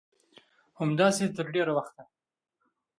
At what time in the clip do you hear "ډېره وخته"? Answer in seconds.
1.55-2.01